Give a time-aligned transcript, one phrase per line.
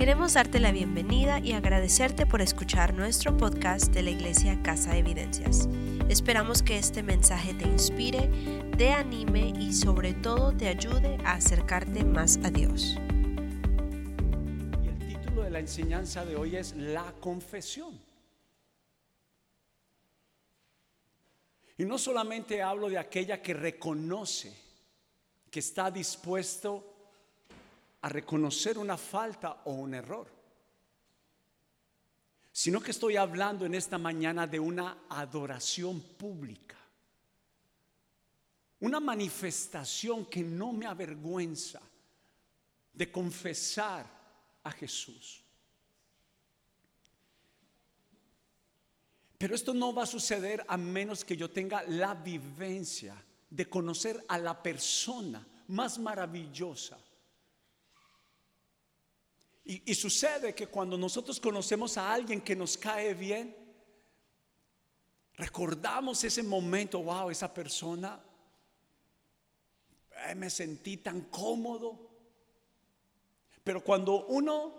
[0.00, 5.00] Queremos darte la bienvenida y agradecerte por escuchar nuestro podcast de la Iglesia Casa de
[5.00, 5.68] Evidencias.
[6.08, 8.30] Esperamos que este mensaje te inspire,
[8.78, 12.96] te anime y sobre todo te ayude a acercarte más a Dios.
[14.82, 18.00] Y el título de la enseñanza de hoy es La confesión.
[21.76, 24.50] Y no solamente hablo de aquella que reconoce,
[25.50, 26.89] que está dispuesto
[28.02, 30.26] a reconocer una falta o un error,
[32.52, 36.76] sino que estoy hablando en esta mañana de una adoración pública,
[38.80, 41.80] una manifestación que no me avergüenza
[42.92, 44.06] de confesar
[44.64, 45.42] a Jesús.
[49.36, 53.14] Pero esto no va a suceder a menos que yo tenga la vivencia
[53.48, 56.98] de conocer a la persona más maravillosa
[59.72, 63.56] y, sucede que cuando nosotros conocemos a alguien que nos cae bien,
[65.34, 68.20] recordamos ese momento, wow, esa persona,
[70.34, 72.10] me sentí tan cómodo.
[73.62, 74.74] Pero cuando uno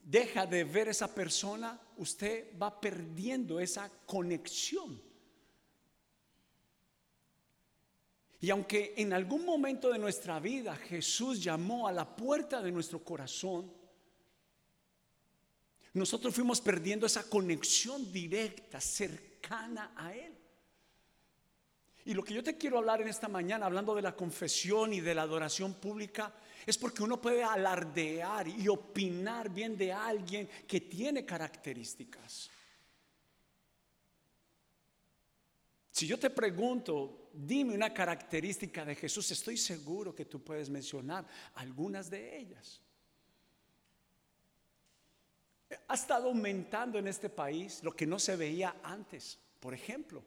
[0.00, 5.02] deja de ver esa persona, usted va perdiendo esa conexión.
[8.38, 13.02] Y aunque en algún momento de nuestra vida Jesús llamó a la puerta de nuestro
[13.02, 13.76] corazón,
[15.98, 20.34] nosotros fuimos perdiendo esa conexión directa, cercana a Él.
[22.04, 25.00] Y lo que yo te quiero hablar en esta mañana, hablando de la confesión y
[25.00, 26.32] de la adoración pública,
[26.64, 32.50] es porque uno puede alardear y opinar bien de alguien que tiene características.
[35.90, 41.26] Si yo te pregunto, dime una característica de Jesús, estoy seguro que tú puedes mencionar
[41.56, 42.80] algunas de ellas.
[45.86, 49.38] Ha estado aumentando en este país lo que no se veía antes.
[49.60, 50.22] Por ejemplo,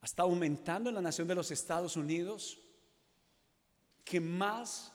[0.00, 2.58] ha estado aumentando en la nación de los Estados Unidos
[4.04, 4.92] que más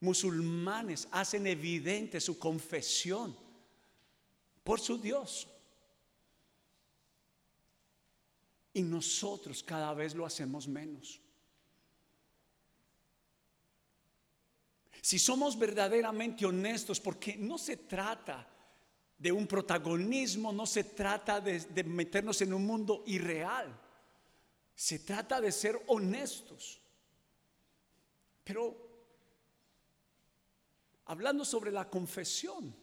[0.00, 3.36] musulmanes hacen evidente su confesión
[4.64, 5.46] por su Dios.
[8.72, 11.20] Y nosotros cada vez lo hacemos menos.
[15.02, 18.46] Si somos verdaderamente honestos, porque no se trata
[19.16, 23.78] de un protagonismo, no se trata de, meternos en un mundo irreal,
[24.74, 26.80] se trata de ser honestos.
[28.44, 28.88] Pero
[31.06, 32.74] hablando sobre la confesión,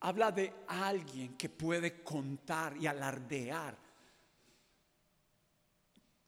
[0.00, 3.76] habla de alguien que puede contar y alardear.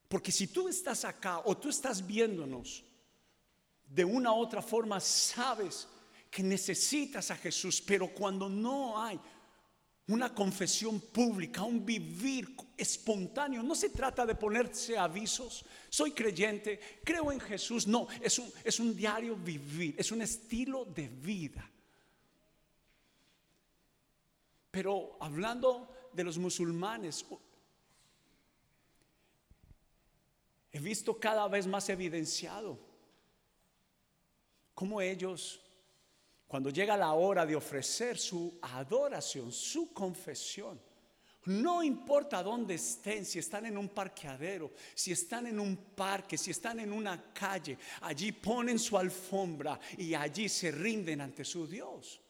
[0.09, 2.84] Porque si tú estás acá o tú estás viéndonos,
[3.87, 5.89] de una u otra forma sabes
[6.31, 9.19] que necesitas a Jesús, pero cuando no hay
[10.09, 17.33] una confesión pública, un vivir espontáneo, no se trata de ponerse avisos, soy creyente, creo
[17.33, 21.69] en Jesús, no, es un, es un diario vivir, es un estilo de vida.
[24.71, 27.25] Pero hablando de los musulmanes,
[30.71, 32.86] he visto cada vez más evidenciado
[34.77, 35.59] cómo ellos,
[36.47, 40.79] cuando llega la hora de ofrecer su adoración, su confesión,
[41.47, 46.51] no importa dónde estén, si están en un parqueadero, si están en un parque, si
[46.51, 52.21] están en una calle, allí ponen su alfombra y allí se rinden ante su Dios.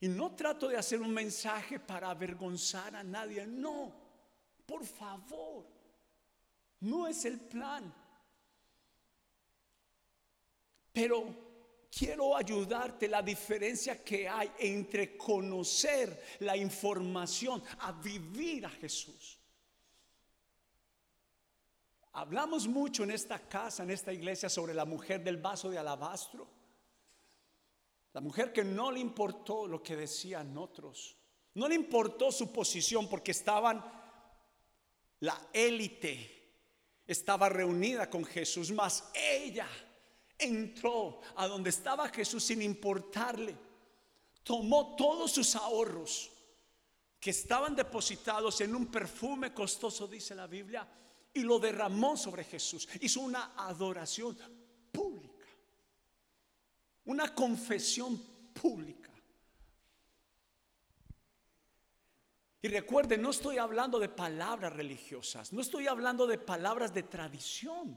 [0.00, 3.92] Y no trato de hacer un mensaje para avergonzar a nadie, no,
[4.64, 5.77] por favor.
[6.80, 7.92] No es el plan.
[10.92, 19.38] Pero quiero ayudarte la diferencia que hay entre conocer la información a vivir a Jesús.
[22.12, 26.48] Hablamos mucho en esta casa, en esta iglesia, sobre la mujer del vaso de alabastro.
[28.12, 31.16] La mujer que no le importó lo que decían otros.
[31.54, 33.84] No le importó su posición porque estaban
[35.20, 36.37] la élite
[37.08, 39.66] estaba reunida con Jesús, mas ella
[40.38, 43.56] entró a donde estaba Jesús sin importarle.
[44.44, 46.30] Tomó todos sus ahorros
[47.18, 50.86] que estaban depositados en un perfume costoso, dice la Biblia,
[51.32, 52.86] y lo derramó sobre Jesús.
[53.00, 54.38] Hizo una adoración
[54.92, 55.46] pública,
[57.06, 58.18] una confesión
[58.52, 59.07] pública.
[62.60, 67.96] Y recuerden, no estoy hablando de palabras religiosas, no estoy hablando de palabras de tradición.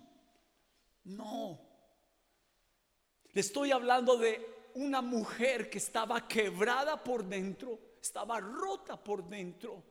[1.04, 1.60] No.
[3.34, 9.84] Le estoy hablando de una mujer que estaba quebrada por dentro, estaba rota por dentro,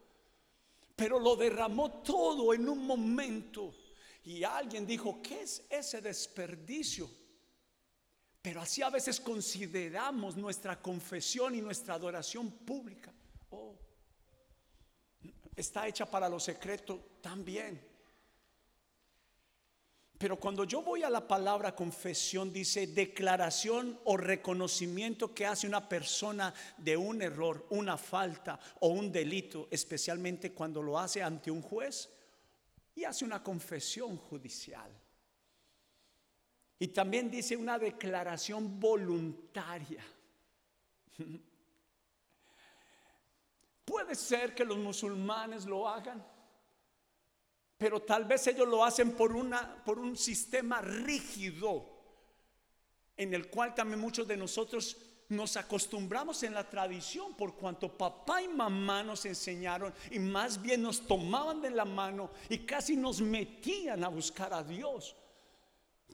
[0.94, 3.74] pero lo derramó todo en un momento.
[4.24, 7.10] Y alguien dijo, ¿qué es ese desperdicio?
[8.40, 13.12] Pero así a veces consideramos nuestra confesión y nuestra adoración pública.
[15.60, 17.78] Está hecha para lo secreto también.
[20.16, 25.86] Pero cuando yo voy a la palabra confesión, dice declaración o reconocimiento que hace una
[25.86, 31.60] persona de un error, una falta o un delito, especialmente cuando lo hace ante un
[31.60, 32.08] juez
[32.94, 34.90] y hace una confesión judicial.
[36.78, 40.02] Y también dice una declaración voluntaria.
[43.90, 46.24] Puede ser que los musulmanes lo hagan
[47.80, 51.86] pero tal vez ellos lo hacen por, una, por un sistema rígido
[53.16, 54.98] en el cual también muchos de nosotros
[55.30, 60.82] nos acostumbramos en la tradición por cuanto papá y mamá nos enseñaron y más bien
[60.82, 65.16] nos tomaban de la mano y casi nos metían a buscar a Dios.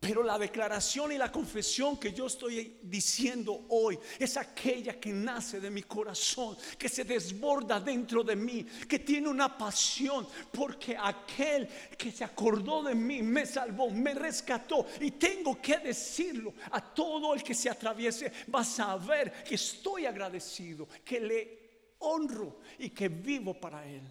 [0.01, 5.59] Pero la declaración y la confesión que yo estoy diciendo hoy es aquella que nace
[5.59, 11.69] de mi corazón, que se desborda dentro de mí, que tiene una pasión, porque aquel
[11.97, 14.87] que se acordó de mí me salvó, me rescató.
[15.01, 20.05] Y tengo que decirlo a todo el que se atraviese, va a saber que estoy
[20.05, 21.67] agradecido, que le
[22.01, 24.03] honro y que vivo para él.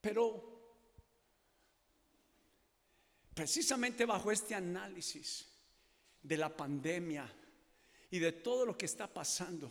[0.00, 0.47] Pero
[3.38, 5.46] precisamente bajo este análisis
[6.20, 7.32] de la pandemia
[8.10, 9.70] y de todo lo que está pasando,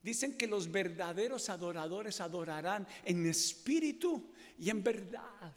[0.00, 5.54] dicen que los verdaderos adoradores adorarán en espíritu y en verdad.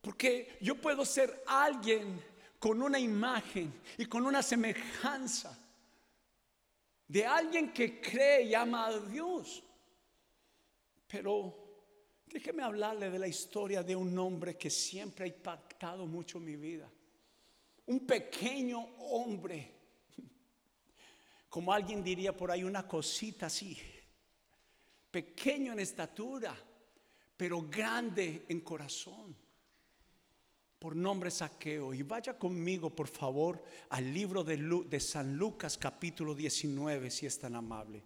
[0.00, 2.20] Porque yo puedo ser alguien
[2.58, 5.56] con una imagen y con una semejanza
[7.06, 9.62] de alguien que cree y ama a Dios,
[11.06, 11.59] pero
[12.30, 16.88] Déjeme hablarle de la historia de un hombre que siempre ha impactado mucho mi vida.
[17.86, 19.74] Un pequeño hombre,
[21.48, 23.76] como alguien diría por ahí, una cosita así,
[25.10, 26.56] pequeño en estatura,
[27.36, 29.36] pero grande en corazón,
[30.78, 31.92] por nombre Saqueo.
[31.92, 34.56] Y vaya conmigo, por favor, al libro de,
[34.88, 38.04] de San Lucas capítulo 19, si es tan amable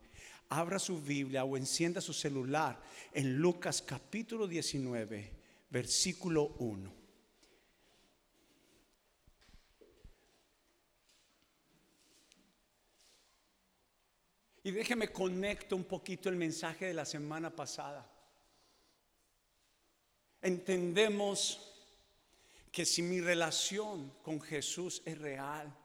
[0.58, 2.80] abra su Biblia o encienda su celular
[3.12, 5.32] en Lucas capítulo 19,
[5.70, 6.92] versículo 1.
[14.62, 18.08] Y déjeme conecto un poquito el mensaje de la semana pasada.
[20.40, 21.70] Entendemos
[22.70, 25.76] que si mi relación con Jesús es real,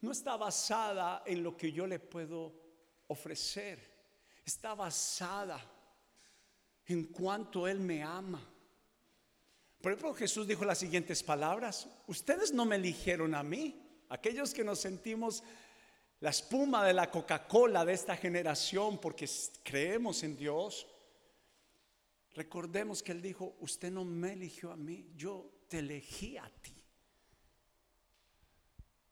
[0.00, 2.65] no está basada en lo que yo le puedo
[3.08, 3.96] ofrecer
[4.44, 5.60] está basada
[6.86, 8.42] en cuanto Él me ama.
[9.80, 14.64] Por ejemplo, Jesús dijo las siguientes palabras, ustedes no me eligieron a mí, aquellos que
[14.64, 15.42] nos sentimos
[16.20, 19.28] la espuma de la Coca-Cola de esta generación porque
[19.62, 20.86] creemos en Dios.
[22.34, 26.72] Recordemos que Él dijo, usted no me eligió a mí, yo te elegí a ti.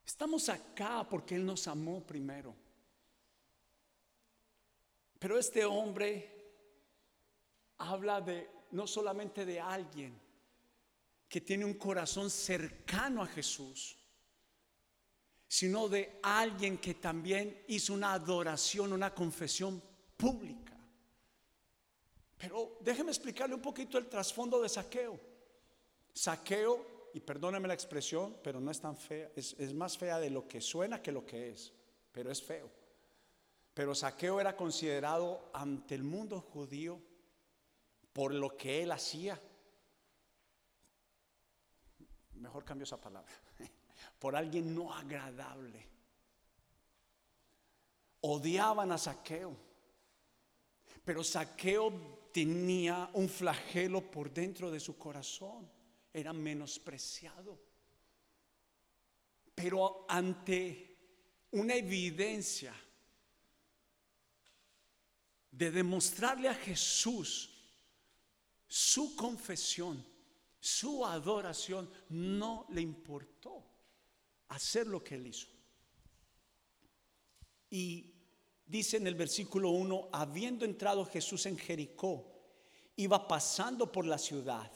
[0.07, 2.55] Estamos acá porque Él nos amó primero.
[5.25, 6.31] Pero este hombre
[7.79, 10.21] habla de no solamente de alguien
[11.27, 13.97] que tiene un corazón cercano a Jesús,
[15.49, 19.83] sino de alguien que también hizo una adoración, una confesión
[20.15, 20.77] pública.
[22.37, 25.19] Pero déjeme explicarle un poquito el trasfondo de saqueo.
[26.13, 30.29] Saqueo, y perdóneme la expresión, pero no es tan fea, es, es más fea de
[30.29, 31.73] lo que suena que lo que es,
[32.13, 32.84] pero es feo.
[33.75, 37.01] Pero Saqueo era considerado ante el mundo judío
[38.13, 39.41] por lo que él hacía.
[42.35, 43.33] Mejor cambio esa palabra.
[44.19, 45.89] Por alguien no agradable.
[48.21, 49.57] Odiaban a Saqueo.
[51.05, 55.69] Pero Saqueo tenía un flagelo por dentro de su corazón.
[56.13, 57.59] Era menospreciado.
[59.55, 60.97] Pero ante
[61.51, 62.75] una evidencia
[65.57, 67.51] de demostrarle a Jesús
[68.67, 70.05] su confesión,
[70.59, 73.65] su adoración, no le importó
[74.49, 75.47] hacer lo que él hizo.
[77.71, 78.15] Y
[78.67, 82.33] dice en el versículo 1, habiendo entrado Jesús en Jericó,
[82.97, 84.71] iba pasando por la ciudad.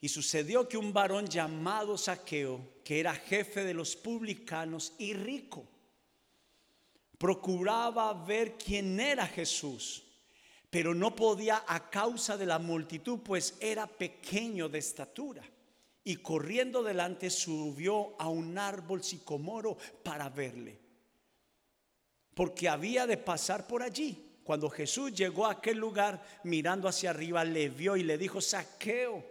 [0.00, 5.68] Y sucedió que un varón llamado Saqueo, que era jefe de los publicanos y rico,
[7.18, 10.04] procuraba ver quién era Jesús,
[10.70, 15.42] pero no podía a causa de la multitud, pues era pequeño de estatura.
[16.04, 20.78] Y corriendo delante subió a un árbol sicomoro para verle,
[22.34, 24.22] porque había de pasar por allí.
[24.44, 29.24] Cuando Jesús llegó a aquel lugar, mirando hacia arriba, le vio y le dijo, Saqueo,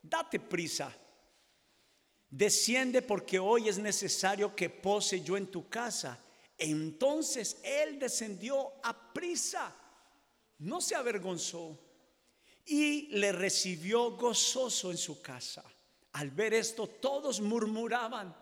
[0.00, 0.96] date prisa,
[2.28, 6.20] desciende porque hoy es necesario que pose yo en tu casa.
[6.60, 9.74] Entonces él descendió a prisa,
[10.58, 11.78] no se avergonzó
[12.66, 15.64] y le recibió gozoso en su casa.
[16.12, 18.36] Al ver esto, todos murmuraban.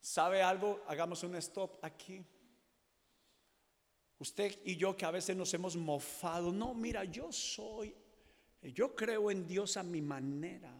[0.00, 0.82] ¿Sabe algo?
[0.88, 2.24] Hagamos un stop aquí.
[4.18, 7.94] Usted y yo que a veces nos hemos mofado, no, mira, yo soy,
[8.62, 10.72] yo creo en Dios a mi manera.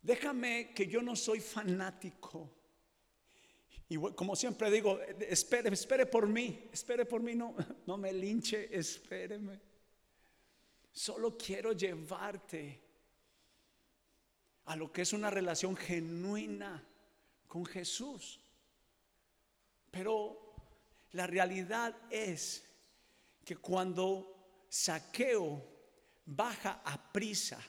[0.00, 2.50] Déjame que yo no soy fanático.
[3.88, 7.54] Y como siempre digo, espere, espere por mí, espere por mí, no,
[7.86, 9.60] no me linche, espéreme.
[10.90, 12.80] Solo quiero llevarte
[14.64, 16.82] a lo que es una relación genuina
[17.46, 18.40] con Jesús.
[19.90, 20.54] Pero
[21.12, 22.64] la realidad es
[23.44, 25.62] que cuando Saqueo
[26.24, 27.60] baja a prisa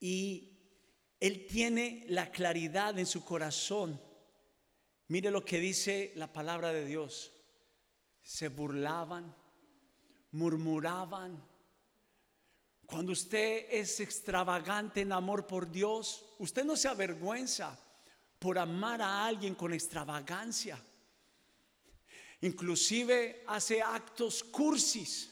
[0.00, 0.50] y
[1.20, 4.00] él tiene la claridad en su corazón,
[5.08, 7.32] mire lo que dice la palabra de Dios.
[8.22, 9.34] Se burlaban,
[10.32, 11.42] murmuraban.
[12.86, 17.78] Cuando usted es extravagante en amor por Dios, usted no se avergüenza
[18.38, 20.82] por amar a alguien con extravagancia.
[22.42, 25.30] Inclusive hace actos cursis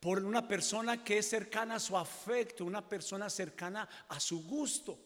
[0.00, 4.98] por una persona que es cercana a su afecto, una persona cercana a su gusto.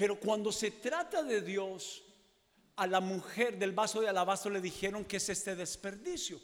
[0.00, 2.02] Pero cuando se trata de Dios,
[2.76, 6.40] a la mujer del vaso de alabastro le dijeron que es este desperdicio.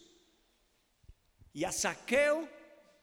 [1.55, 2.47] Y a Saqueo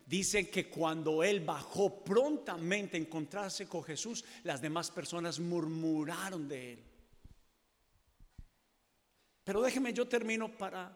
[0.05, 6.74] dicen que cuando él bajó prontamente a encontrarse con Jesús, las demás personas murmuraron de
[6.74, 6.83] él.
[9.43, 10.95] Pero déjeme, yo termino para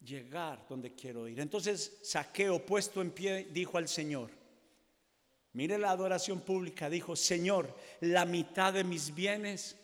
[0.00, 1.38] llegar donde quiero ir.
[1.38, 4.41] Entonces Saqueo, puesto en pie, dijo al Señor,
[5.52, 9.76] mire la adoración pública, dijo, Señor, la mitad de mis bienes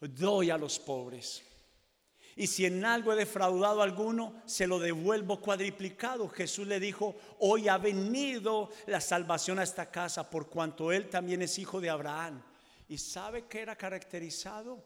[0.00, 1.42] doy a los pobres.
[2.36, 6.28] Y si en algo he defraudado a alguno, se lo devuelvo cuadriplicado.
[6.28, 11.42] Jesús le dijo, hoy ha venido la salvación a esta casa por cuanto él también
[11.42, 12.40] es hijo de Abraham.
[12.88, 14.84] ¿Y sabe qué era caracterizado?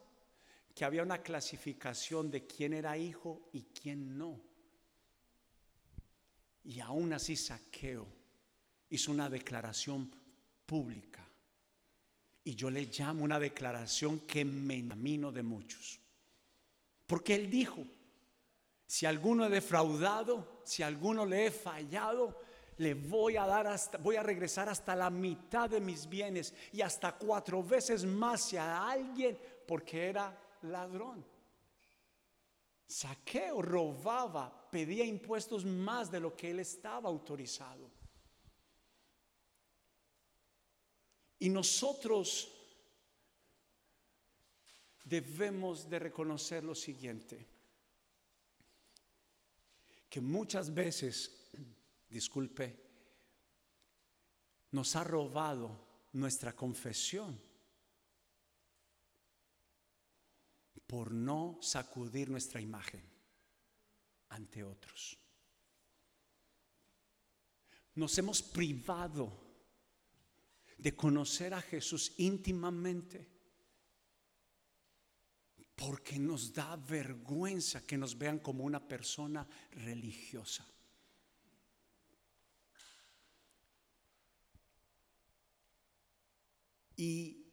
[0.74, 4.40] que había una clasificación de quién era hijo y quién no.
[6.64, 8.06] Y aún así Saqueo
[8.88, 10.14] hizo una declaración
[10.72, 11.22] pública.
[12.44, 16.00] Y yo le llamo una declaración que me enamino de muchos.
[17.06, 17.84] Porque él dijo,
[18.86, 22.40] si alguno he defraudado, si alguno le he fallado,
[22.78, 26.80] le voy a dar hasta, voy a regresar hasta la mitad de mis bienes y
[26.80, 29.38] hasta cuatro veces más si a alguien,
[29.68, 31.22] porque era ladrón.
[32.86, 38.01] Saqueo robaba, pedía impuestos más de lo que él estaba autorizado.
[41.42, 42.48] Y nosotros
[45.02, 47.48] debemos de reconocer lo siguiente,
[50.08, 51.50] que muchas veces,
[52.08, 52.78] disculpe,
[54.70, 57.36] nos ha robado nuestra confesión
[60.86, 63.02] por no sacudir nuestra imagen
[64.28, 65.18] ante otros.
[67.96, 69.51] Nos hemos privado
[70.82, 73.28] de conocer a Jesús íntimamente
[75.76, 80.66] porque nos da vergüenza que nos vean como una persona religiosa.
[86.96, 87.46] Y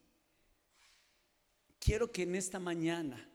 [1.78, 3.28] quiero que en esta mañana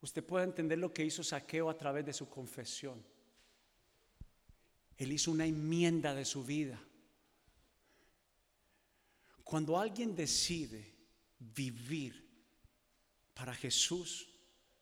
[0.00, 3.04] usted pueda entender lo que hizo Saqueo a través de su confesión.
[4.96, 6.80] Él hizo una enmienda de su vida.
[9.48, 10.94] Cuando alguien decide
[11.38, 12.22] vivir
[13.32, 14.28] para Jesús,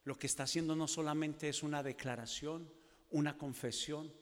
[0.02, 2.68] lo que está haciendo no solamente es una declaración,
[3.10, 4.12] una confesión,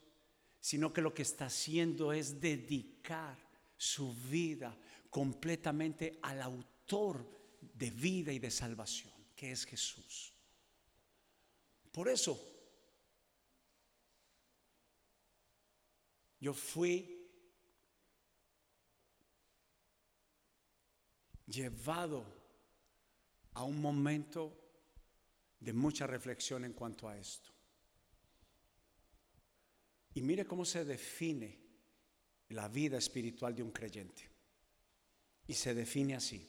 [0.61, 3.39] sino que lo que está haciendo es dedicar
[3.79, 7.27] su vida completamente al autor
[7.63, 10.35] de vida y de salvación, que es Jesús.
[11.91, 12.39] Por eso,
[16.39, 17.14] yo fui
[21.47, 22.25] llevado
[23.53, 24.61] a un momento
[25.61, 27.51] de mucha reflexión en cuanto a esto.
[30.15, 31.59] Y mire cómo se define
[32.51, 34.31] la vida espiritual de un creyente.
[35.47, 36.49] Y se define así.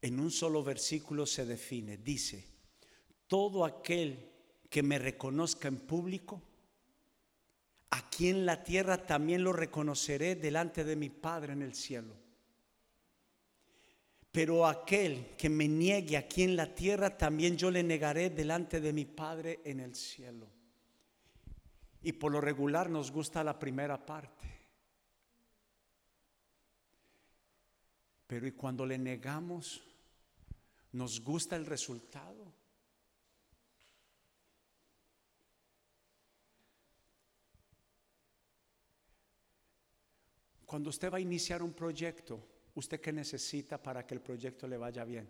[0.00, 2.44] En un solo versículo se define, dice,
[3.28, 4.30] todo aquel
[4.68, 6.42] que me reconozca en público,
[7.90, 12.21] aquí en la tierra también lo reconoceré delante de mi Padre en el cielo.
[14.32, 18.90] Pero aquel que me niegue aquí en la tierra, también yo le negaré delante de
[18.90, 20.48] mi Padre en el cielo.
[22.00, 24.48] Y por lo regular nos gusta la primera parte.
[28.26, 29.82] Pero ¿y cuando le negamos,
[30.92, 32.54] nos gusta el resultado?
[40.64, 44.76] Cuando usted va a iniciar un proyecto, ¿Usted qué necesita para que el proyecto le
[44.76, 45.28] vaya bien?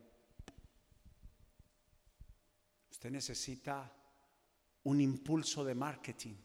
[2.91, 3.93] Usted necesita
[4.85, 6.37] un impulso de marketing,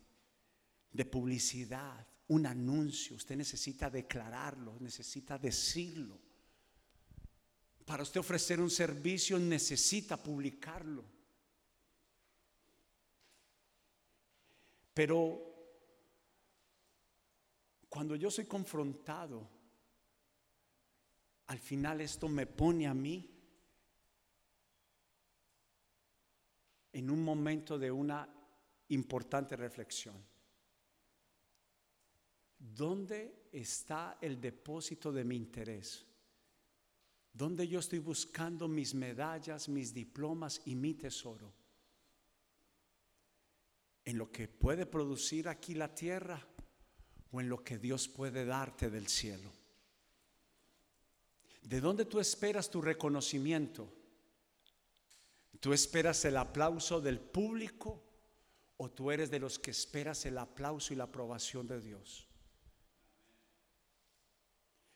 [0.92, 3.16] de publicidad, un anuncio.
[3.16, 6.20] Usted necesita declararlo, necesita decirlo.
[7.86, 11.06] Para usted ofrecer un servicio necesita publicarlo.
[14.94, 15.44] Pero
[17.88, 19.57] cuando yo soy confrontado
[21.48, 23.30] al final esto me pone a mí
[26.92, 28.28] en un momento de una
[28.90, 30.16] importante reflexión.
[32.58, 36.06] ¿Dónde está el depósito de mi interés?
[37.32, 41.54] ¿Dónde yo estoy buscando mis medallas, mis diplomas y mi tesoro?
[44.04, 46.46] ¿En lo que puede producir aquí la tierra
[47.32, 49.52] o en lo que Dios puede darte del cielo?
[51.68, 53.94] ¿De dónde tú esperas tu reconocimiento?
[55.60, 58.02] ¿Tú esperas el aplauso del público
[58.78, 62.26] o tú eres de los que esperas el aplauso y la aprobación de Dios?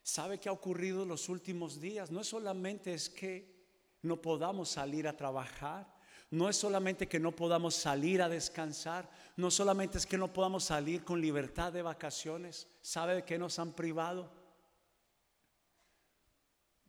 [0.02, 2.10] ¿Sabe qué ha ocurrido en los últimos días?
[2.10, 3.54] No es solamente es que
[4.02, 5.94] no podamos salir a trabajar,
[6.30, 10.64] no es solamente que no podamos salir a descansar, no solamente es que no podamos
[10.64, 12.70] salir con libertad de vacaciones.
[12.82, 14.41] ¿Sabe de qué nos han privado?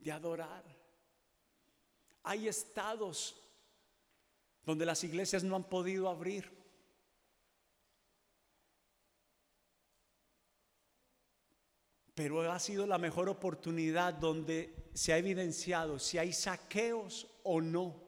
[0.03, 0.63] De adorar.
[2.23, 3.35] Hay estados
[4.65, 6.51] donde las iglesias no han podido abrir.
[12.15, 18.03] Pero ha sido la mejor oportunidad donde se ha evidenciado si hay saqueos o no.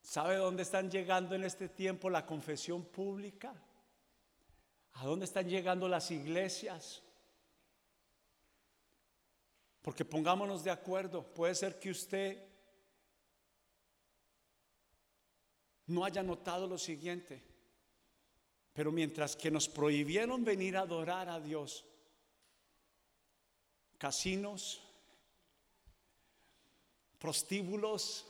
[0.00, 3.54] ¿Sabe dónde están llegando en este tiempo la confesión pública?
[4.94, 7.02] ¿A dónde están llegando las iglesias?
[9.82, 12.42] Porque pongámonos de acuerdo, puede ser que usted
[15.86, 17.42] no haya notado lo siguiente,
[18.72, 21.84] pero mientras que nos prohibieron venir a adorar a Dios,
[23.98, 24.82] casinos,
[27.18, 28.26] prostíbulos,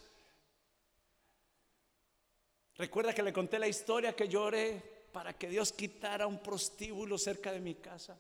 [2.77, 7.53] recuerda que le conté la historia que lloré para que Dios quitara un prostíbulo cerca
[7.53, 8.19] de mi casa.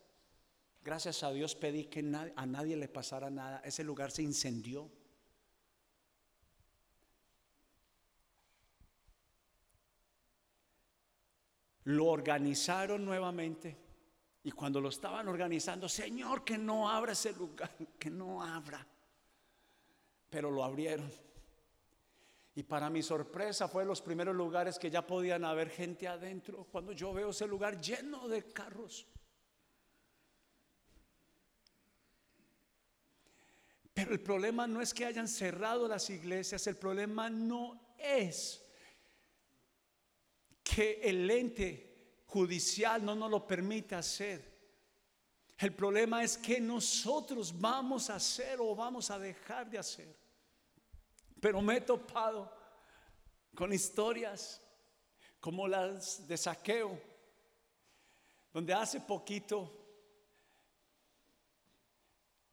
[0.82, 2.00] Gracias a Dios pedí que
[2.36, 3.60] a nadie le pasara nada.
[3.64, 4.90] Ese lugar se incendió.
[11.84, 13.76] Lo organizaron nuevamente
[14.42, 18.86] y cuando lo estaban organizando, Señor, que no abra ese lugar, que no abra.
[20.30, 21.10] Pero lo abrieron.
[22.54, 26.66] Y para mi sorpresa fue los primeros lugares que ya podían haber gente adentro.
[26.70, 29.06] Cuando yo veo ese lugar lleno de carros.
[34.00, 38.64] Pero el problema no es que hayan cerrado las iglesias, el problema no es
[40.62, 44.58] que el ente judicial no nos lo permita hacer.
[45.58, 50.16] El problema es que nosotros vamos a hacer o vamos a dejar de hacer.
[51.38, 52.50] Pero me he topado
[53.54, 54.62] con historias
[55.40, 56.98] como las de saqueo,
[58.50, 59.79] donde hace poquito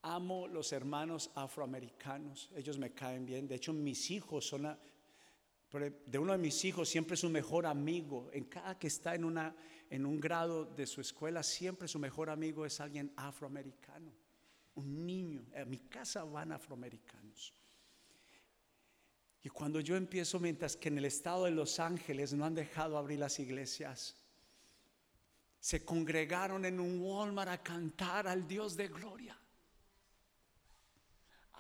[0.04, 3.48] Amo los hermanos afroamericanos, ellos me caen bien.
[3.48, 4.78] De hecho, mis hijos son,
[6.06, 8.30] de uno de mis hijos siempre su mejor amigo.
[8.32, 9.56] En cada que está en, una,
[9.90, 14.12] en un grado de su escuela, siempre su mejor amigo es alguien afroamericano,
[14.76, 15.46] un niño.
[15.56, 17.54] A mi casa van afroamericanos.
[19.44, 22.98] Y cuando yo empiezo, mientras que en el estado de Los Ángeles no han dejado
[22.98, 24.16] abrir las iglesias,
[25.60, 29.38] se congregaron en un Walmart a cantar al Dios de gloria.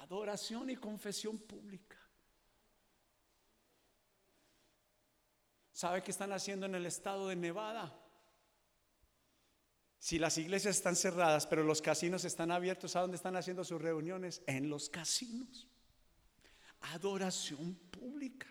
[0.08, 1.98] Adoración y confesión pública.
[5.74, 7.93] ¿Sabe qué están haciendo en el estado de Nevada?
[10.00, 13.82] Si las iglesias están cerradas, pero los casinos están abiertos, ¿a dónde están haciendo sus
[13.82, 14.41] reuniones?
[14.48, 15.67] En los casinos.
[16.93, 18.48] Adoración pública.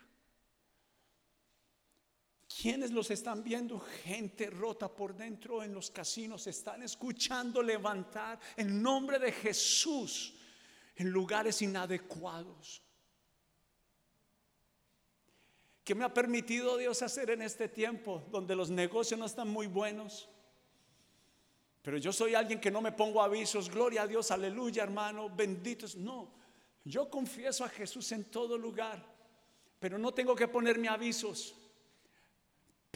[2.60, 3.80] ¿Quiénes los están viendo?
[3.80, 6.46] Gente rota por dentro en los casinos.
[6.46, 10.34] Están escuchando levantar el nombre de Jesús
[10.96, 12.82] en lugares inadecuados.
[15.84, 19.68] ¿Qué me ha permitido Dios hacer en este tiempo donde los negocios no están muy
[19.68, 20.28] buenos?
[21.82, 25.94] Pero yo soy alguien que no me pongo avisos, gloria a Dios, aleluya hermano, benditos.
[25.94, 26.32] No,
[26.84, 29.04] yo confieso a Jesús en todo lugar,
[29.78, 31.54] pero no tengo que ponerme avisos.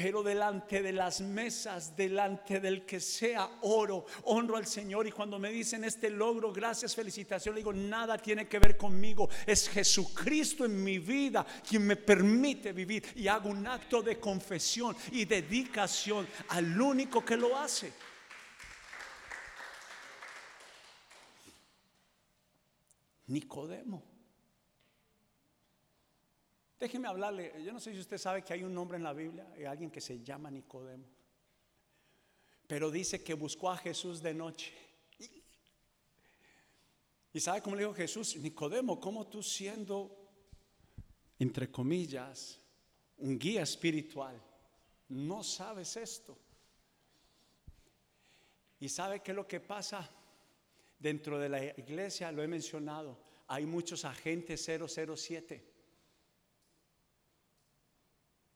[0.03, 5.07] Pero delante de las mesas, delante del que sea oro, honro al Señor.
[5.07, 9.29] Y cuando me dicen este logro, gracias, felicitación, le digo, nada tiene que ver conmigo.
[9.45, 13.05] Es Jesucristo en mi vida quien me permite vivir.
[13.15, 17.93] Y hago un acto de confesión y dedicación al único que lo hace.
[23.27, 24.20] Nicodemo.
[26.81, 29.47] Déjeme hablarle, yo no sé si usted sabe que hay un nombre en la Biblia,
[29.55, 31.05] hay alguien que se llama Nicodemo,
[32.67, 34.73] pero dice que buscó a Jesús de noche.
[37.35, 38.35] ¿Y sabe cómo le dijo Jesús?
[38.37, 40.31] Nicodemo, ¿cómo tú siendo,
[41.39, 42.59] entre comillas,
[43.19, 44.41] un guía espiritual,
[45.11, 46.39] no sabes esto?
[48.81, 50.11] ¿Y sabe qué es lo que pasa?
[50.99, 55.70] Dentro de la iglesia, lo he mencionado, hay muchos agentes 007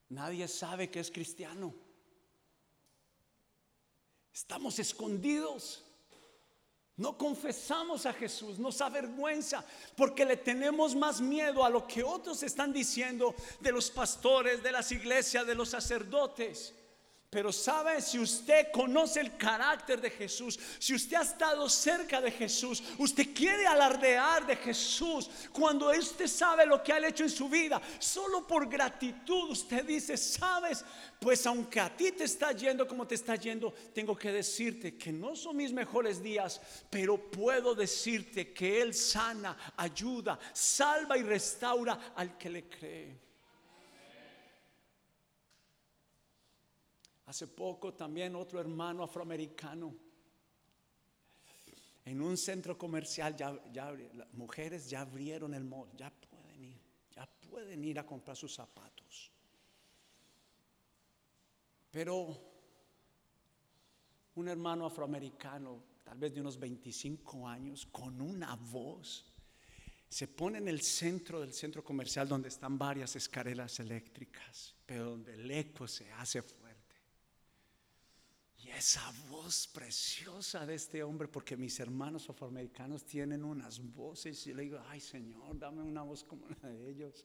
[0.09, 1.75] Nadie sabe que es cristiano.
[4.33, 5.85] Estamos escondidos.
[6.97, 9.65] No confesamos a Jesús, nos avergüenza
[9.97, 14.71] porque le tenemos más miedo a lo que otros están diciendo de los pastores, de
[14.71, 16.73] las iglesias, de los sacerdotes.
[17.35, 22.31] Pero sabe, si usted conoce el carácter de Jesús, si usted ha estado cerca de
[22.31, 27.49] Jesús, usted quiere alardear de Jesús, cuando usted sabe lo que ha hecho en su
[27.49, 30.85] vida, solo por gratitud usted dice, sabes,
[31.19, 35.11] pues aunque a ti te está yendo como te está yendo, tengo que decirte que
[35.11, 42.13] no son mis mejores días, pero puedo decirte que Él sana, ayuda, salva y restaura
[42.15, 43.24] al que le cree.
[47.27, 49.95] Hace poco también otro hermano afroamericano
[52.05, 53.51] en un centro comercial, ya,
[54.15, 56.79] las mujeres ya abrieron el mall, ya pueden ir,
[57.15, 59.31] ya pueden ir a comprar sus zapatos.
[61.91, 62.37] Pero
[64.35, 69.25] un hermano afroamericano, tal vez de unos 25 años, con una voz,
[70.07, 75.35] se pone en el centro del centro comercial donde están varias escaleras eléctricas, pero donde
[75.35, 76.64] el eco se hace fuerte
[78.65, 84.55] y esa voz preciosa de este hombre, porque mis hermanos afroamericanos tienen unas voces, y
[84.55, 87.25] le digo, ay Señor, dame una voz como la de ellos.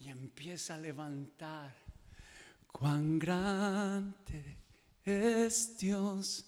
[0.00, 1.76] Y empieza a levantar,
[2.72, 4.58] cuán grande
[5.04, 6.44] es Dios,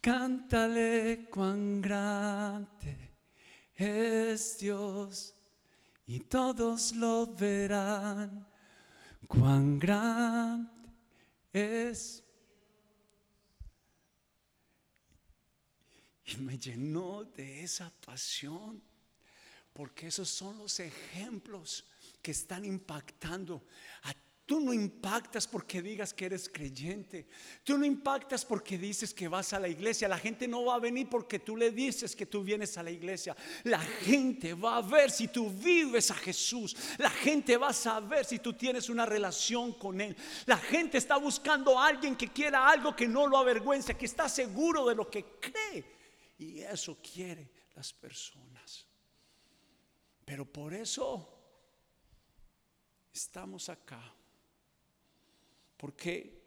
[0.00, 3.16] cántale cuán grande
[3.74, 5.34] es Dios,
[6.06, 8.46] y todos lo verán,
[9.26, 10.71] cuán grande
[11.52, 12.22] es.
[16.24, 18.82] Y me llenó de esa pasión,
[19.72, 21.84] porque esos son los ejemplos
[22.22, 23.66] que están impactando
[24.02, 27.28] a Tú no impactas porque digas que eres creyente.
[27.62, 30.08] Tú no impactas porque dices que vas a la iglesia.
[30.08, 32.90] La gente no va a venir porque tú le dices que tú vienes a la
[32.90, 33.36] iglesia.
[33.62, 36.76] La gente va a ver si tú vives a Jesús.
[36.98, 40.16] La gente va a saber si tú tienes una relación con Él.
[40.46, 44.28] La gente está buscando a alguien que quiera algo que no lo avergüence, que está
[44.28, 45.84] seguro de lo que cree.
[46.38, 48.88] Y eso quiere las personas.
[50.24, 51.28] Pero por eso
[53.12, 54.16] estamos acá
[55.82, 56.40] porque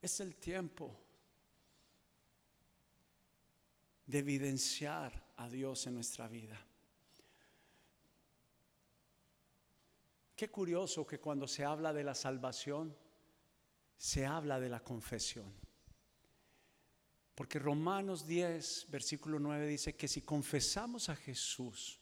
[0.00, 0.96] es el tiempo
[4.06, 6.64] de evidenciar a Dios en nuestra vida.
[10.36, 12.96] Qué curioso que cuando se habla de la salvación,
[13.96, 15.52] se habla de la confesión.
[17.34, 22.00] Porque Romanos 10, versículo 9 dice que si confesamos a Jesús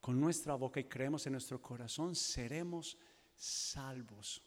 [0.00, 2.96] con nuestra boca y creemos en nuestro corazón, seremos
[3.34, 4.42] salvos.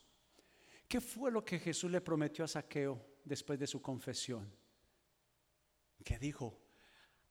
[0.88, 4.52] ¿Qué fue lo que Jesús le prometió a Saqueo después de su confesión?
[6.04, 6.62] Que dijo,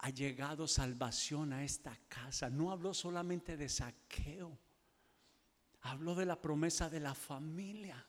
[0.02, 2.48] ha llegado salvación a esta casa.
[2.48, 4.58] No habló solamente de saqueo,
[5.82, 8.06] habló de la promesa de la familia.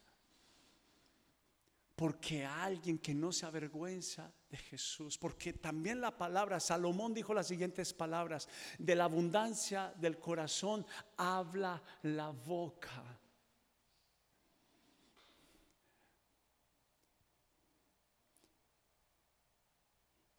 [2.01, 7.47] Porque alguien que no se avergüenza de Jesús, porque también la palabra, Salomón dijo las
[7.47, 10.83] siguientes palabras, de la abundancia del corazón
[11.15, 13.19] habla la boca.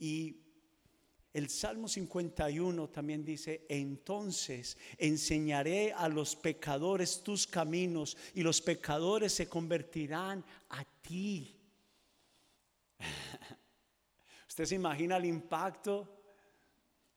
[0.01, 0.42] Y
[1.33, 9.33] el Salmo 51 también dice, entonces enseñaré a los pecadores tus caminos y los pecadores
[9.33, 11.59] se convertirán a ti.
[14.49, 16.23] ¿Usted se imagina el impacto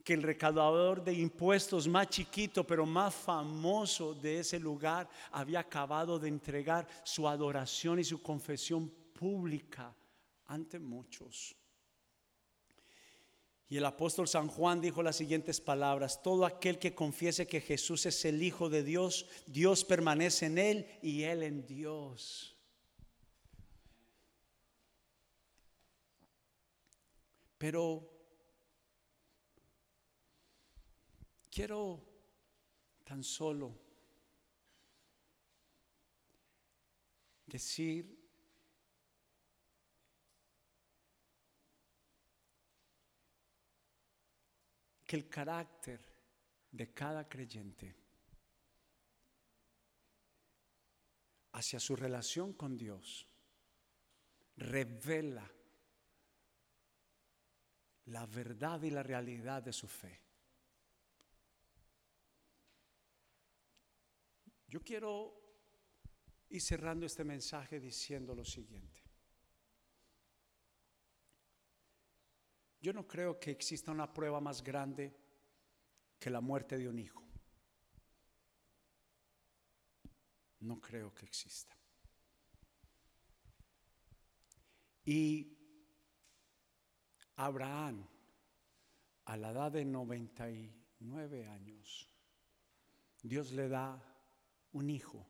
[0.01, 6.17] que el recaudador de impuestos más chiquito pero más famoso de ese lugar había acabado
[6.19, 9.93] de entregar su adoración y su confesión pública
[10.45, 11.55] ante muchos?
[13.67, 18.05] Y el apóstol San Juan dijo las siguientes palabras, todo aquel que confiese que Jesús
[18.05, 22.55] es el Hijo de Dios, Dios permanece en él y él en Dios.
[27.57, 28.07] Pero
[31.49, 32.03] quiero
[33.03, 33.73] tan solo
[37.47, 38.24] decir
[45.05, 46.01] que el carácter
[46.71, 47.95] de cada creyente
[51.53, 53.27] hacia su relación con Dios
[54.57, 55.49] revela
[58.05, 60.21] la verdad y la realidad de su fe.
[64.67, 65.33] Yo quiero
[66.49, 69.04] ir cerrando este mensaje diciendo lo siguiente.
[72.85, 75.11] Yo no creo que exista una prueba más grande
[76.19, 77.23] que la muerte de un hijo.
[80.59, 81.75] No creo que exista.
[85.03, 85.57] Y
[87.37, 88.07] Abraham,
[89.25, 92.07] a la edad de 99 años,
[93.23, 93.99] Dios le da
[94.73, 95.25] un hijo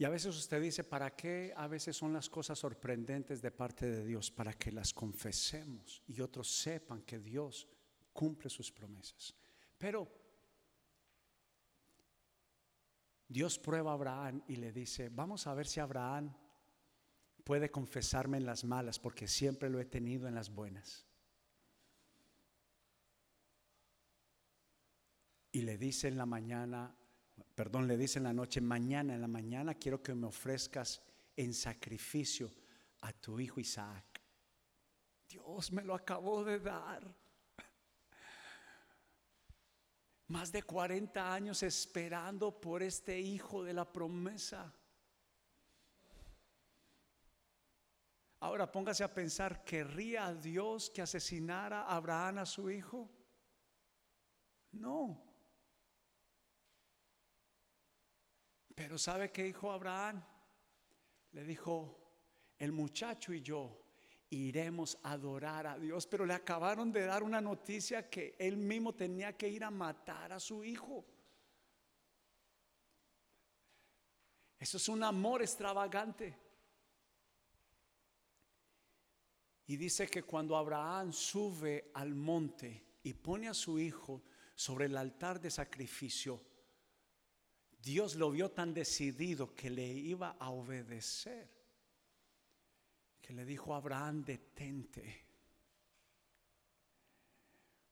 [0.00, 3.90] Y a veces usted dice, ¿para qué a veces son las cosas sorprendentes de parte
[3.90, 4.30] de Dios?
[4.30, 7.66] Para que las confesemos y otros sepan que Dios
[8.12, 9.34] cumple sus promesas.
[9.76, 10.08] Pero
[13.26, 16.32] Dios prueba a Abraham y le dice, vamos a ver si Abraham
[17.42, 21.06] puede confesarme en las malas, porque siempre lo he tenido en las buenas.
[25.50, 26.94] Y le dice en la mañana,
[27.58, 31.02] perdón, le dice en la noche, mañana en la mañana quiero que me ofrezcas
[31.34, 32.48] en sacrificio
[33.00, 34.22] a tu hijo Isaac.
[35.28, 37.02] Dios me lo acabó de dar.
[40.28, 44.72] Más de 40 años esperando por este hijo de la promesa.
[48.38, 53.10] Ahora póngase a pensar, ¿querría Dios que asesinara a Abraham a su hijo?
[54.70, 55.27] No.
[58.78, 60.22] Pero ¿sabe qué dijo Abraham?
[61.32, 61.98] Le dijo,
[62.60, 63.76] el muchacho y yo
[64.30, 68.94] iremos a adorar a Dios, pero le acabaron de dar una noticia que él mismo
[68.94, 71.04] tenía que ir a matar a su hijo.
[74.60, 76.38] Eso es un amor extravagante.
[79.66, 84.22] Y dice que cuando Abraham sube al monte y pone a su hijo
[84.54, 86.47] sobre el altar de sacrificio,
[87.78, 91.48] Dios lo vio tan decidido que le iba a obedecer,
[93.20, 95.24] que le dijo a Abraham, detente.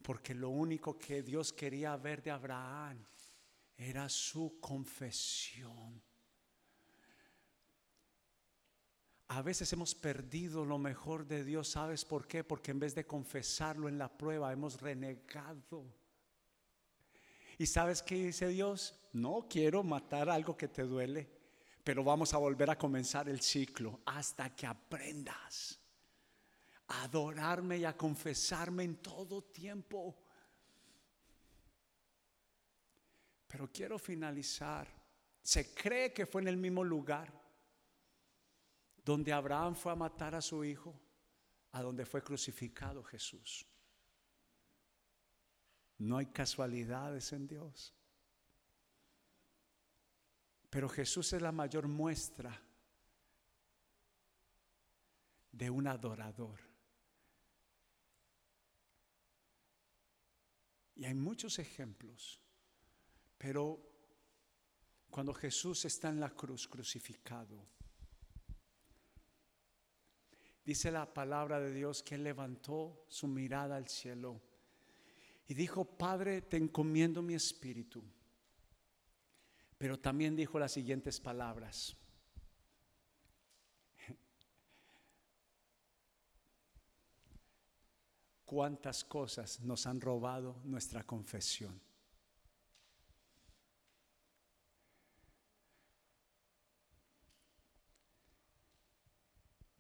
[0.03, 3.05] Porque lo único que Dios quería ver de Abraham
[3.77, 6.03] era su confesión.
[9.29, 12.44] A veces hemos perdido lo mejor de Dios, ¿sabes por qué?
[12.44, 15.85] Porque en vez de confesarlo en la prueba, hemos renegado.
[17.58, 19.00] ¿Y sabes qué dice Dios?
[19.12, 21.28] No quiero matar algo que te duele,
[21.82, 25.80] pero vamos a volver a comenzar el ciclo hasta que aprendas
[26.88, 30.16] a adorarme y a confesarme en todo tiempo.
[33.46, 34.86] Pero quiero finalizar.
[35.42, 37.32] Se cree que fue en el mismo lugar.
[39.04, 41.00] Donde Abraham fue a matar a su hijo,
[41.72, 43.64] a donde fue crucificado Jesús.
[45.98, 47.94] No hay casualidades en Dios.
[50.68, 52.61] Pero Jesús es la mayor muestra
[55.52, 56.61] de un adorador.
[60.96, 62.40] Y hay muchos ejemplos,
[63.38, 63.80] pero
[65.11, 67.66] cuando Jesús está en la cruz crucificado,
[70.64, 74.42] dice la palabra de Dios que levantó su mirada al cielo
[75.48, 78.02] y dijo, Padre, te encomiendo mi espíritu.
[79.78, 81.96] Pero también dijo las siguientes palabras.
[88.44, 91.80] cuántas cosas nos han robado nuestra confesión.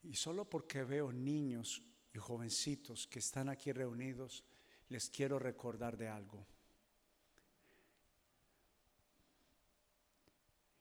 [0.04, 1.82] Y solo porque veo niños
[2.14, 4.44] y jovencitos que están aquí reunidos,
[4.88, 6.46] les quiero recordar de algo.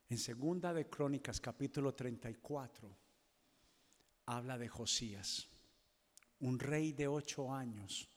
[0.10, 2.96] En segunda de Crónicas capítulo 34
[4.28, 5.50] habla de Josías
[6.40, 8.08] un rey de ocho años.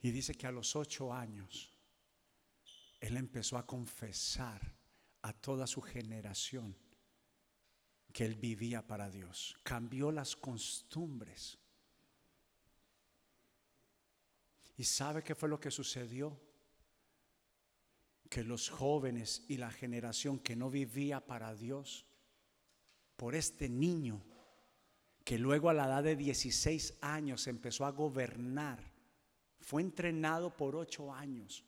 [0.00, 1.72] Y dice que a los ocho años
[3.00, 4.74] él empezó a confesar
[5.22, 6.76] a toda su generación
[8.12, 9.56] que él vivía para Dios.
[9.62, 11.58] Cambió las costumbres.
[14.78, 16.40] ¿Y sabe qué fue lo que sucedió?
[18.30, 22.06] Que los jóvenes y la generación que no vivía para Dios
[23.16, 24.22] por este niño
[25.24, 28.78] que luego a la edad de 16 años empezó a gobernar.
[29.60, 31.64] Fue entrenado por 8 años,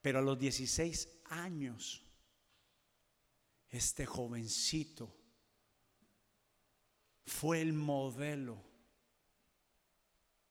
[0.00, 2.02] pero a los 16 años,
[3.68, 5.14] este jovencito
[7.26, 8.62] fue el modelo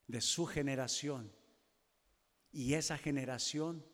[0.06, 1.41] de su generación.
[2.52, 3.86] Y esa generación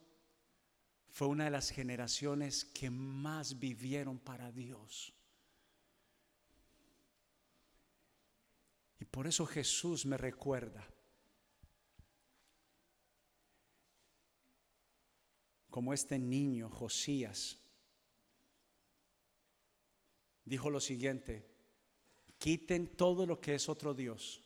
[1.09, 5.13] fue una de las generaciones que más vivieron para Dios.
[8.99, 10.87] Y por eso Jesús me recuerda.
[15.69, 17.59] Como este niño, Josías,
[20.43, 21.47] dijo lo siguiente,
[22.39, 24.43] quiten todo lo que es otro Dios,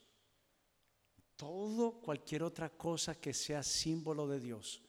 [1.42, 4.80] todo cualquier otra cosa que sea símbolo de Dios,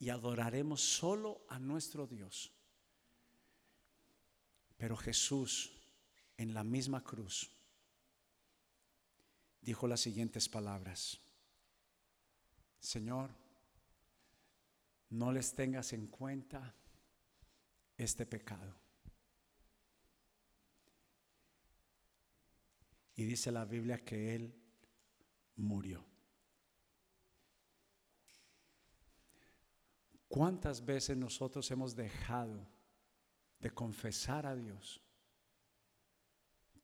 [0.00, 2.50] y adoraremos solo a nuestro Dios.
[4.76, 5.70] Pero Jesús
[6.36, 7.48] en la misma cruz
[9.60, 11.20] dijo las siguientes palabras.
[12.80, 13.30] Señor,
[15.10, 16.74] no les tengas en cuenta
[17.96, 18.74] este pecado.
[23.14, 24.61] Y dice la Biblia que Él
[25.56, 26.04] murió.
[30.28, 32.66] ¿Cuántas veces nosotros hemos dejado
[33.60, 35.02] de confesar a Dios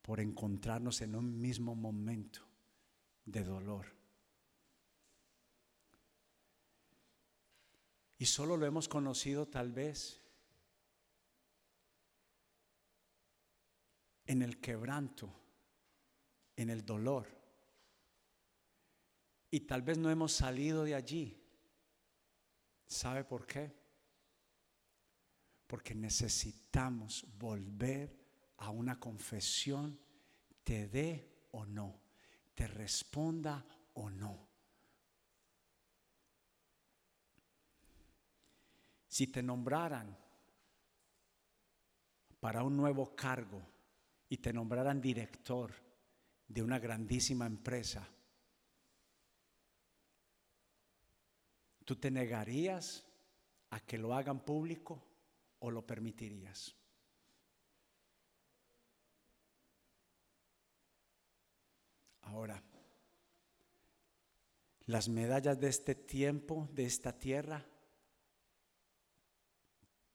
[0.02, 2.40] por encontrarnos en un mismo momento
[3.26, 3.86] de dolor.
[8.16, 10.20] Y solo lo hemos conocido tal vez
[14.24, 15.30] en el quebranto,
[16.56, 17.37] en el dolor.
[19.50, 21.42] Y tal vez no hemos salido de allí.
[22.86, 23.74] ¿Sabe por qué?
[25.66, 28.16] Porque necesitamos volver
[28.58, 29.98] a una confesión,
[30.64, 32.08] te dé o no
[32.58, 34.48] te responda o no.
[39.06, 40.18] Si te nombraran
[42.40, 43.62] para un nuevo cargo
[44.28, 45.72] y te nombraran director
[46.48, 48.08] de una grandísima empresa,
[51.88, 53.02] ¿tú te negarías
[53.70, 55.02] a que lo hagan público
[55.58, 56.76] o lo permitirías?
[62.20, 62.62] Ahora,
[64.84, 67.64] las medallas de este tiempo, de esta tierra,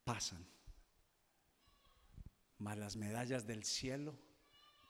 [0.04, 0.46] pasan,
[2.60, 4.16] mas las medallas del cielo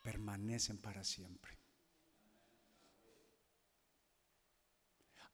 [0.03, 1.62] permanecen para siempre.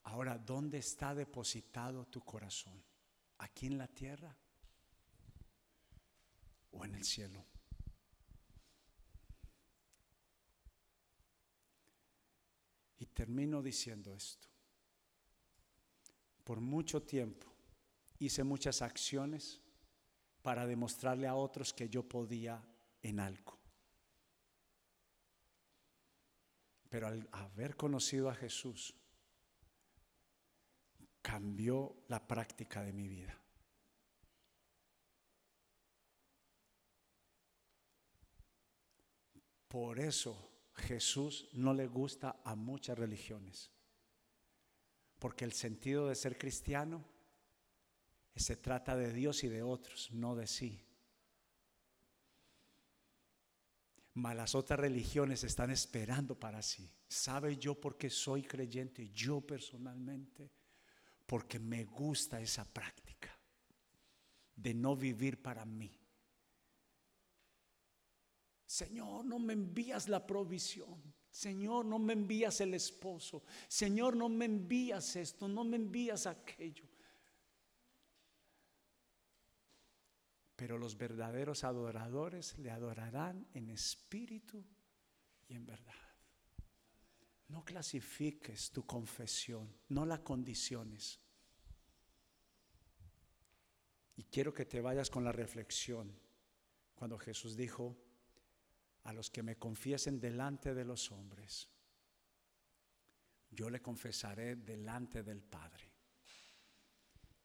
[0.04, 2.82] Ahora, ¿dónde está depositado tu corazón?
[3.38, 4.36] ¿Aquí en la tierra
[6.70, 7.44] o en el cielo?
[12.98, 14.48] Y termino diciendo esto.
[16.44, 17.46] Por mucho tiempo
[18.18, 19.60] hice muchas acciones
[20.42, 22.62] para demostrarle a otros que yo podía
[23.02, 23.58] en algo.
[26.88, 28.94] Pero al haber conocido a Jesús,
[31.22, 33.36] cambió la práctica de mi vida.
[39.68, 43.70] Por eso Jesús no le gusta a muchas religiones.
[45.18, 47.04] Porque el sentido de ser cristiano
[48.34, 50.84] se trata de Dios y de otros, no de sí.
[54.14, 56.90] Mas las otras religiones están esperando para sí.
[57.06, 59.10] ¿Sabe yo por qué soy creyente?
[59.10, 60.50] Yo personalmente,
[61.30, 63.30] porque me gusta esa práctica
[64.52, 65.88] de no vivir para mí,
[68.66, 71.00] Señor, no me envías la provisión.
[71.30, 73.44] Señor, no me envías el esposo.
[73.68, 76.88] Señor, no me envías esto, no me envías aquello.
[80.56, 84.64] Pero los verdaderos adoradores le adorarán en espíritu
[85.46, 86.09] y en verdad.
[87.50, 91.18] No clasifiques tu confesión, no la condiciones.
[94.16, 96.16] Y quiero que te vayas con la reflexión
[96.94, 97.96] cuando Jesús dijo,
[99.04, 101.68] a los que me confiesen delante de los hombres,
[103.50, 105.90] yo le confesaré delante del Padre.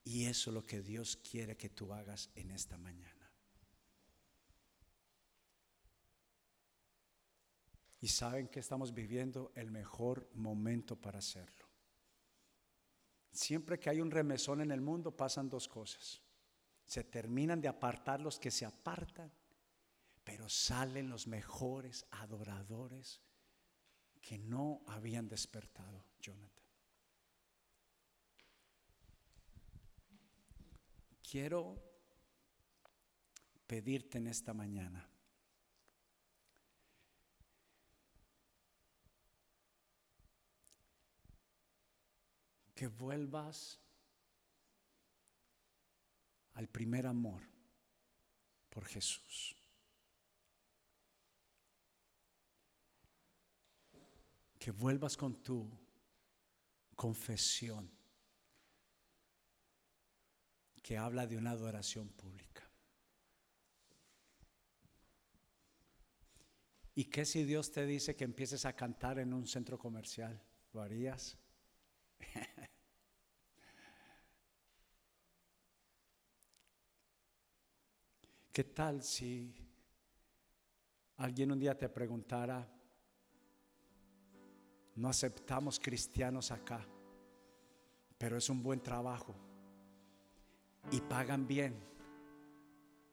[0.04, 3.15] Y eso es lo que Dios quiere que tú hagas en esta mañana.
[8.06, 11.66] Y saben que estamos viviendo el mejor momento para hacerlo.
[13.32, 16.22] Siempre que hay un remesón en el mundo pasan dos cosas.
[16.84, 19.32] Se terminan de apartar los que se apartan
[20.22, 23.20] pero salen los mejores adoradores
[24.20, 26.64] que no habían despertado, Jonathan.
[31.28, 31.82] Quiero
[33.66, 35.10] pedirte en esta mañana
[42.76, 43.80] que vuelvas
[46.52, 47.42] al primer amor
[48.68, 49.56] por Jesús.
[54.66, 55.70] que vuelvas con tu
[56.96, 57.88] confesión
[60.82, 62.68] que habla de una adoración pública.
[66.96, 70.42] ¿Y qué si Dios te dice que empieces a cantar en un centro comercial?
[70.72, 71.38] ¿Lo harías?
[78.52, 79.66] ¿Qué tal si
[81.18, 82.68] alguien un día te preguntara,
[84.96, 86.86] no aceptamos cristianos acá,
[88.18, 89.34] pero es un buen trabajo
[90.90, 91.74] y pagan bien.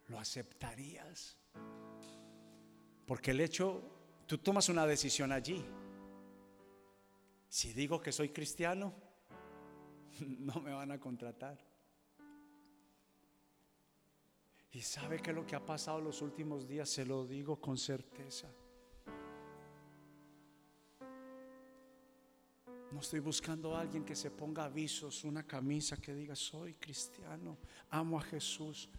[0.08, 1.38] ¿Lo aceptarías?
[3.06, 3.82] Porque el hecho,
[4.28, 5.66] tú tomas una decisión allí.
[7.54, 8.92] Si digo que soy cristiano,
[10.40, 11.56] no me van a contratar.
[14.72, 18.52] Y sabe que lo que ha pasado los últimos días, se lo digo con certeza.
[22.92, 27.60] No estoy buscando a alguien que se ponga avisos, una camisa que diga, soy cristiano,
[27.92, 28.90] amo a Jesús.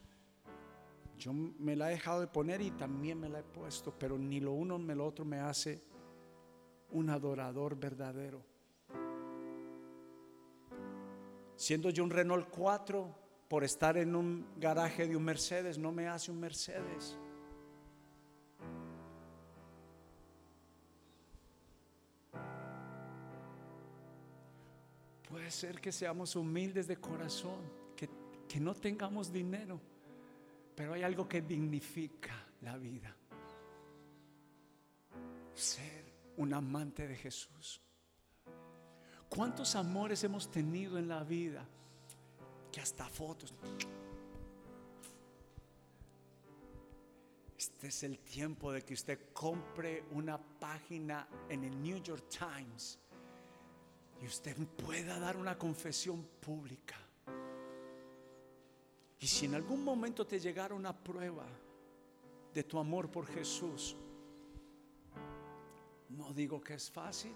[1.19, 4.39] Yo me la he dejado de poner y también me la he puesto, pero ni
[4.39, 5.94] lo uno ni lo otro me hace
[6.95, 8.41] un adorador verdadero.
[11.57, 13.15] Siendo yo un Renault 4,
[13.49, 17.19] por estar en un garaje de un Mercedes, no me hace un Mercedes.
[25.29, 27.61] Puede ser que seamos humildes de corazón,
[27.97, 28.09] que,
[28.49, 29.81] que no tengamos dinero,
[30.75, 33.15] pero hay algo que dignifica la vida.
[35.55, 36.04] Ser
[36.37, 37.81] un amante de Jesús.
[39.29, 41.67] ¿Cuántos amores hemos tenido en la vida?
[42.71, 43.55] Que hasta fotos.
[47.57, 52.99] Este es el tiempo de que usted compre una página en el New York Times
[54.21, 56.97] y usted pueda dar una confesión pública.
[59.19, 61.47] Y si en algún momento te llegara una prueba
[62.53, 63.97] de tu amor por Jesús,
[66.11, 67.35] no digo que es fácil.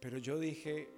[0.00, 0.88] Pero yo dije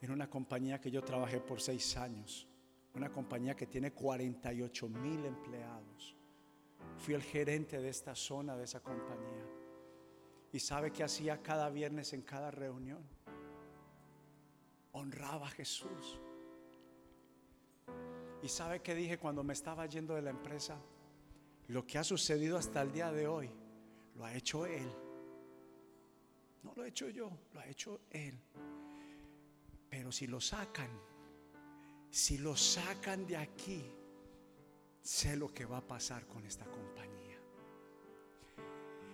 [0.00, 2.46] en una compañía que yo trabajé por seis años,
[2.94, 6.16] una compañía que tiene 48 mil empleados.
[6.98, 9.46] Fui el gerente de esta zona, de esa compañía.
[10.52, 13.20] ¿Y sabe qué hacía cada viernes en cada reunión?
[14.92, 16.20] honraba a Jesús.
[18.42, 20.76] ¿Y sabe qué dije cuando me estaba yendo de la empresa?
[21.68, 23.50] Lo que ha sucedido hasta el día de hoy,
[24.16, 24.90] lo ha hecho Él.
[26.62, 28.38] No lo he hecho yo, lo ha hecho Él.
[29.88, 30.90] Pero si lo sacan,
[32.10, 33.84] si lo sacan de aquí,
[35.02, 37.38] sé lo que va a pasar con esta compañía.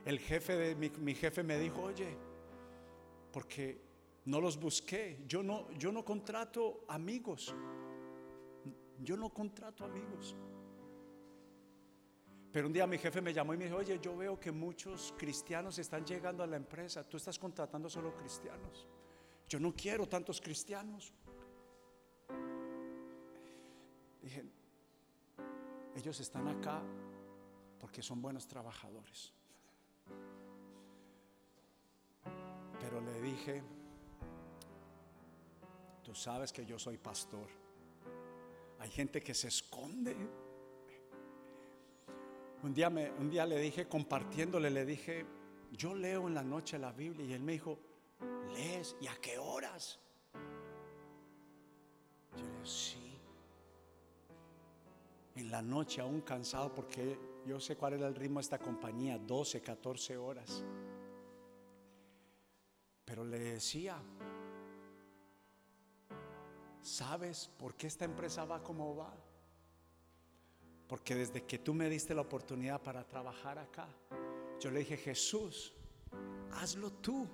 [0.04, 2.16] El jefe de mi, mi jefe me dijo, oye,
[3.32, 3.80] porque
[4.26, 5.24] no los busqué.
[5.26, 7.54] Yo no, yo no contrato amigos.
[9.02, 10.34] Yo no contrato amigos.
[12.52, 15.12] Pero un día mi jefe me llamó y me dijo, oye, yo veo que muchos
[15.18, 17.06] cristianos están llegando a la empresa.
[17.06, 18.86] Tú estás contratando solo cristianos.
[19.48, 21.12] Yo no quiero tantos cristianos.
[24.22, 24.44] Dije,
[25.94, 26.82] ellos están acá
[27.78, 29.32] porque son buenos trabajadores.
[32.80, 33.62] Pero le dije,
[36.02, 37.65] tú sabes que yo soy pastor.
[38.78, 40.16] Hay gente que se esconde.
[42.62, 45.24] Un día, me, un día le dije, compartiéndole, le dije,
[45.72, 47.78] yo leo en la noche la Biblia y él me dijo,
[48.54, 48.96] ¿lees?
[49.00, 49.98] ¿Y a qué horas?
[52.36, 53.18] Yo le dije, sí.
[55.36, 59.18] En la noche aún cansado porque yo sé cuál era el ritmo de esta compañía,
[59.18, 60.64] 12, 14 horas.
[63.04, 64.02] Pero le decía,
[66.86, 69.12] ¿sabes por qué esta empresa va como va?
[70.86, 73.88] Porque desde que tú me diste la oportunidad para trabajar acá,
[74.60, 75.74] yo le dije, Jesús,
[76.52, 77.26] hazlo tú.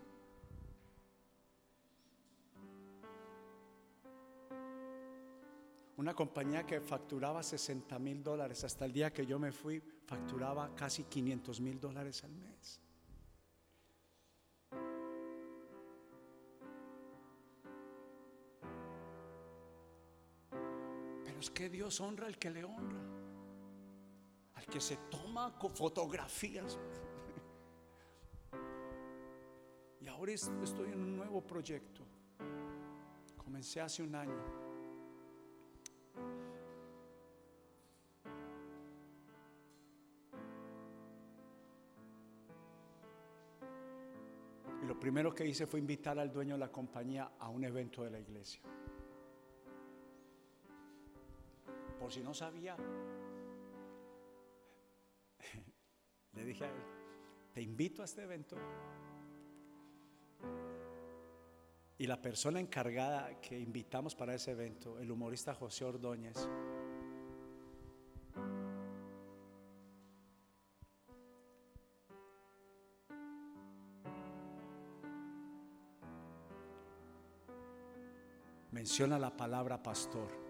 [5.99, 10.75] Una compañía que facturaba 60 mil dólares, hasta el día que yo me fui, facturaba
[10.75, 12.81] casi 500 mil dólares al mes.
[21.43, 23.01] Pero es que Dios honra al que le honra,
[24.55, 26.79] al que se toma fotografías.
[30.01, 32.05] Y ahora estoy en un nuevo proyecto.
[33.37, 34.35] Comencé hace un año.
[44.81, 48.05] Y lo primero que hice fue invitar al dueño de la compañía a un evento
[48.05, 48.61] de la iglesia.
[52.03, 52.77] Por si no sabía,
[56.33, 56.83] le dije a él,
[57.55, 58.57] te invito a este evento.
[61.99, 66.49] Y la persona encargada que invitamos para ese evento, el humorista José Ordóñez,
[78.73, 80.42] menciona la palabra pastor.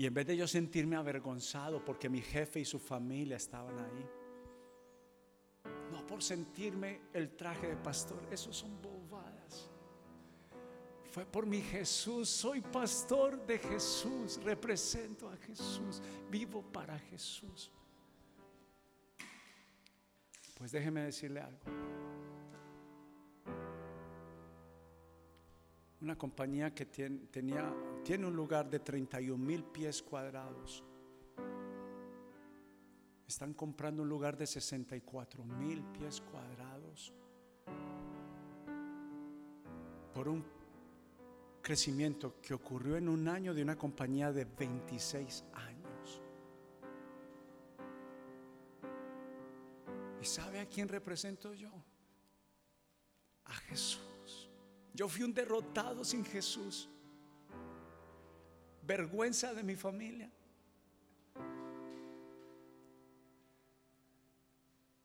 [0.00, 4.08] Y en vez de yo sentirme avergonzado porque mi jefe y su familia estaban ahí,
[5.92, 9.68] no por sentirme el traje de pastor, eso son bobadas.
[11.10, 17.70] Fue por mi Jesús, soy pastor de Jesús, represento a Jesús, vivo para Jesús.
[20.56, 21.60] Pues déjeme decirle algo.
[26.00, 27.72] una compañía que tenía,
[28.04, 30.84] tiene un lugar de 31 mil pies cuadrados.
[33.26, 37.12] Están comprando un lugar de 64 mil pies cuadrados
[40.12, 40.44] por un
[41.62, 46.20] crecimiento que ocurrió en un año de una compañía de 26 años.
[50.20, 51.70] ¿Y sabe a quién represento yo?
[53.44, 54.50] A Jesús.
[54.92, 56.88] Yo fui un derrotado sin Jesús.
[58.90, 60.28] Vergüenza de mi familia.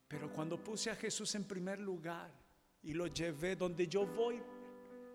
[0.07, 2.31] Pero cuando puse a Jesús en primer lugar
[2.81, 4.41] y lo llevé donde yo voy,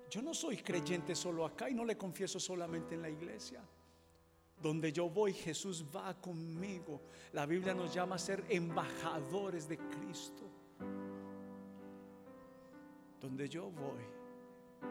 [0.09, 3.61] yo no soy creyente solo acá y no le confieso solamente en la iglesia.
[4.62, 7.03] Donde yo voy, Jesús va conmigo.
[7.33, 10.49] La Biblia nos llama a ser embajadores de Cristo.
[13.21, 14.05] Donde yo voy,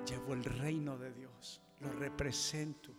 [0.05, 2.93] llevo el reino de Dios, lo represento.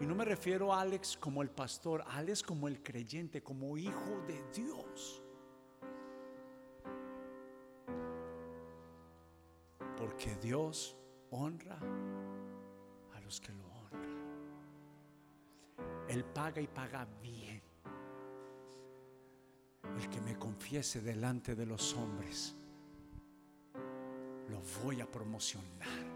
[0.00, 3.76] Y no me refiero a Alex como el pastor, a Alex como el creyente, como
[3.76, 5.22] hijo de Dios.
[9.98, 10.96] Porque Dios
[11.30, 11.78] honra
[13.12, 14.10] a los que lo honran.
[16.08, 17.62] Él paga y paga bien.
[19.98, 22.56] El que me confiese delante de los hombres
[24.48, 26.09] lo voy a promocionar.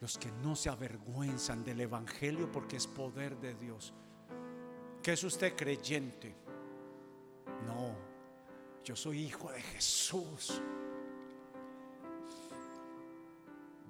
[0.00, 3.92] Los que no se avergüenzan del Evangelio porque es poder de Dios.
[5.02, 6.34] ¿Qué es usted creyente?
[7.66, 7.94] No,
[8.84, 10.62] yo soy hijo de Jesús.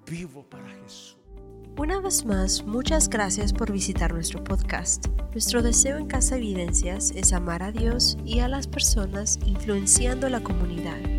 [0.05, 1.19] Vivo para Jesús.
[1.77, 5.07] Una vez más, muchas gracias por visitar nuestro podcast.
[5.31, 10.43] Nuestro deseo en Casa Evidencias es amar a Dios y a las personas influenciando la
[10.43, 11.18] comunidad.